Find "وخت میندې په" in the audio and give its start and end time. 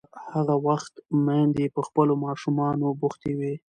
0.67-1.81